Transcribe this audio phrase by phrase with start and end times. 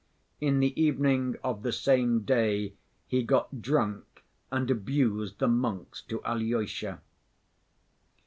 [0.39, 2.73] In the evening of the same day
[3.05, 7.01] he got drunk and abused the monks to Alyosha.